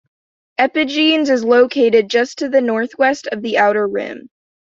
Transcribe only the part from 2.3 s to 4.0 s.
to the northwest of the outer